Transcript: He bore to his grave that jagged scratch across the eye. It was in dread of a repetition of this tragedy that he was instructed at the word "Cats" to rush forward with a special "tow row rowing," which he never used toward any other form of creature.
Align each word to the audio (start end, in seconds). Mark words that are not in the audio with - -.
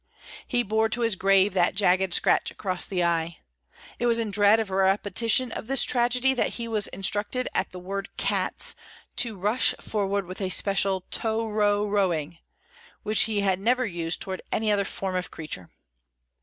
He 0.47 0.63
bore 0.63 0.89
to 0.89 1.01
his 1.01 1.15
grave 1.15 1.53
that 1.53 1.75
jagged 1.75 2.11
scratch 2.15 2.49
across 2.49 2.87
the 2.87 3.03
eye. 3.03 3.37
It 3.99 4.07
was 4.07 4.17
in 4.17 4.31
dread 4.31 4.59
of 4.59 4.71
a 4.71 4.75
repetition 4.77 5.51
of 5.51 5.67
this 5.67 5.83
tragedy 5.83 6.33
that 6.33 6.53
he 6.53 6.67
was 6.67 6.87
instructed 6.87 7.47
at 7.53 7.69
the 7.69 7.77
word 7.77 8.09
"Cats" 8.17 8.73
to 9.17 9.37
rush 9.37 9.75
forward 9.79 10.25
with 10.25 10.41
a 10.41 10.49
special 10.49 11.01
"tow 11.11 11.47
row 11.47 11.85
rowing," 11.87 12.39
which 13.03 13.25
he 13.29 13.41
never 13.57 13.85
used 13.85 14.19
toward 14.21 14.41
any 14.51 14.71
other 14.71 14.85
form 14.85 15.13
of 15.13 15.29
creature. 15.29 15.69